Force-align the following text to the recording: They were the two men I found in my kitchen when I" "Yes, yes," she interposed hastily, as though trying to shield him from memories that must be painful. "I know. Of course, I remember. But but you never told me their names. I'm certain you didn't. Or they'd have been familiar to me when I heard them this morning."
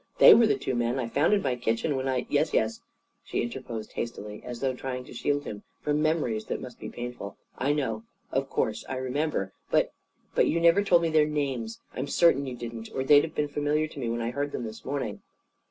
They 0.17 0.33
were 0.33 0.47
the 0.47 0.57
two 0.57 0.73
men 0.73 0.97
I 0.97 1.07
found 1.07 1.31
in 1.35 1.43
my 1.43 1.55
kitchen 1.55 1.95
when 1.95 2.07
I" 2.07 2.25
"Yes, 2.27 2.55
yes," 2.55 2.81
she 3.23 3.43
interposed 3.43 3.91
hastily, 3.91 4.41
as 4.43 4.59
though 4.59 4.73
trying 4.73 5.03
to 5.05 5.13
shield 5.13 5.43
him 5.43 5.61
from 5.79 6.01
memories 6.01 6.45
that 6.45 6.59
must 6.59 6.79
be 6.79 6.89
painful. 6.89 7.37
"I 7.55 7.73
know. 7.73 8.05
Of 8.31 8.49
course, 8.49 8.83
I 8.89 8.95
remember. 8.95 9.53
But 9.69 9.93
but 10.33 10.47
you 10.47 10.59
never 10.59 10.83
told 10.83 11.03
me 11.03 11.09
their 11.09 11.27
names. 11.27 11.77
I'm 11.95 12.07
certain 12.07 12.47
you 12.47 12.55
didn't. 12.55 12.89
Or 12.95 13.03
they'd 13.03 13.23
have 13.23 13.35
been 13.35 13.47
familiar 13.47 13.85
to 13.89 13.99
me 13.99 14.09
when 14.09 14.21
I 14.21 14.31
heard 14.31 14.53
them 14.53 14.63
this 14.63 14.83
morning." 14.83 15.21